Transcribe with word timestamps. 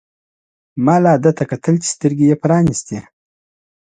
ما 0.85 0.95
لا 1.03 1.13
ده 1.23 1.31
ته 1.37 1.43
کتل 1.51 1.75
چې 1.83 1.87
سترګې 1.95 2.25
يې 2.29 2.35
پرانیستې. 2.43 2.99